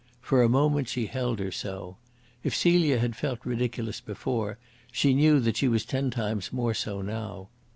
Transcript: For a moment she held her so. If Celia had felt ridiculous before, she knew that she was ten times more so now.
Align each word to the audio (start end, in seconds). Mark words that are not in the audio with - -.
For 0.19 0.41
a 0.41 0.49
moment 0.49 0.89
she 0.89 1.05
held 1.05 1.37
her 1.37 1.51
so. 1.51 1.97
If 2.43 2.55
Celia 2.55 2.97
had 2.97 3.15
felt 3.15 3.45
ridiculous 3.45 4.01
before, 4.01 4.57
she 4.91 5.13
knew 5.13 5.39
that 5.41 5.57
she 5.57 5.67
was 5.67 5.85
ten 5.85 6.09
times 6.09 6.51
more 6.51 6.73
so 6.73 7.03
now. 7.03 7.49